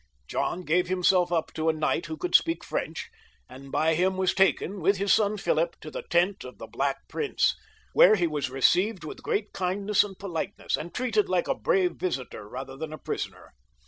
John 0.27 0.63
gave 0.63 0.87
himself 0.87 1.31
up 1.31 1.53
to 1.53 1.69
a 1.69 1.73
knight 1.73 2.07
who 2.07 2.17
could 2.17 2.33
speak 2.33 2.63
French, 2.63 3.11
and 3.47 3.71
by 3.71 3.93
him 3.93 4.17
was 4.17 4.33
taken, 4.33 4.81
with 4.81 4.97
his 4.97 5.13
son 5.13 5.37
Philip, 5.37 5.75
to 5.79 5.91
the 5.91 6.01
tent 6.01 6.43
of 6.43 6.57
the 6.57 6.65
Black 6.65 7.07
Prince, 7.07 7.55
where 7.93 8.15
he 8.15 8.25
was 8.25 8.49
received 8.49 9.03
with 9.03 9.21
great 9.21 9.53
kindness 9.53 10.03
and 10.03 10.17
politeness, 10.17 10.75
and 10.75 10.91
treated 10.91 11.29
like 11.29 11.47
a 11.47 11.53
brave 11.53 11.97
visitor 11.97 12.49
rather 12.49 12.75
than 12.75 12.91
a 12.91 12.97
prisoner. 12.97 13.53